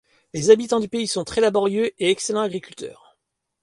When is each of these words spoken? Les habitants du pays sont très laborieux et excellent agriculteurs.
Les 0.33 0.49
habitants 0.49 0.79
du 0.79 0.89
pays 0.89 1.05
sont 1.05 1.23
très 1.23 1.41
laborieux 1.41 1.91
et 2.01 2.09
excellent 2.09 2.41
agriculteurs. 2.41 3.19